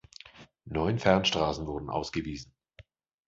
[0.65, 2.51] Neun Fernstraßen wurden ausgewiesen.